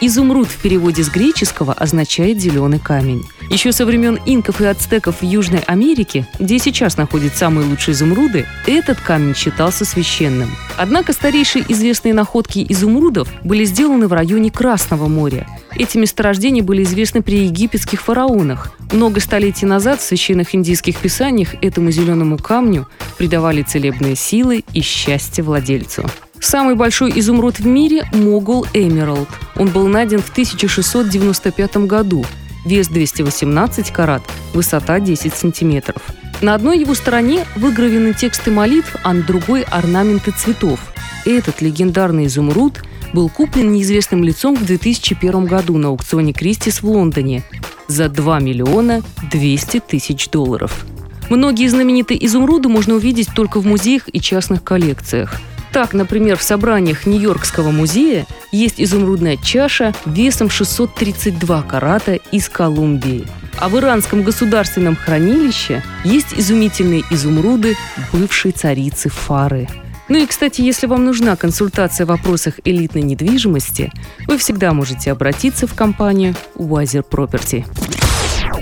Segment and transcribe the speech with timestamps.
[0.00, 3.24] Изумруд в переводе с греческого означает «зеленый камень».
[3.48, 8.44] Еще со времен инков и ацтеков в Южной Америке, где сейчас находят самые лучшие изумруды,
[8.66, 10.50] этот камень считался священным.
[10.76, 15.46] Однако старейшие известные находки изумрудов были сделаны в районе Красного моря.
[15.74, 18.72] Эти месторождения были известны при египетских фараонах.
[18.92, 25.42] Много столетий назад в священных индийских писаниях этому зеленому камню придавали целебные силы и счастье
[25.42, 26.04] владельцу.
[26.46, 29.28] Самый большой изумруд в мире– Могул Эмералд.
[29.56, 32.24] Он был найден в 1695 году.
[32.64, 34.22] Вес 218 карат,
[34.54, 36.00] высота 10 сантиметров.
[36.42, 40.78] На одной его стороне выгравлены тексты молитв, а на другой– орнаменты цветов.
[41.24, 42.80] Этот легендарный изумруд
[43.12, 47.42] был куплен неизвестным лицом в 2001 году на аукционе Кристис в Лондоне
[47.88, 50.86] за 2 миллиона 200 тысяч долларов.
[51.28, 55.40] Многие знаменитые изумруды можно увидеть только в музеях и частных коллекциях–
[55.76, 63.26] так, например, в собраниях Нью-Йоркского музея есть изумрудная чаша весом 632 карата из Колумбии.
[63.58, 67.76] А в Иранском государственном хранилище есть изумительные изумруды
[68.10, 69.68] бывшей царицы Фары.
[70.08, 73.92] Ну и, кстати, если вам нужна консультация в вопросах элитной недвижимости,
[74.26, 77.66] вы всегда можете обратиться в компанию Wiser Property.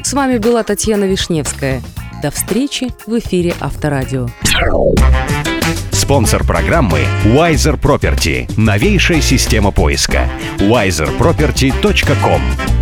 [0.02, 1.80] С вами была Татьяна Вишневская.
[2.24, 4.30] До встречи в эфире Авторадио.
[6.04, 8.44] Спонсор программы Wiser Property.
[8.58, 10.28] Новейшая система поиска.
[10.58, 12.73] wiserproperty.com